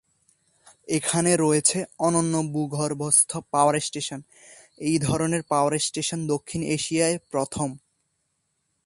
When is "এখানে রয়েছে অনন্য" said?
0.87-2.33